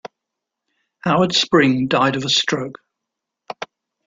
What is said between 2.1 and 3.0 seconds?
of a stroke.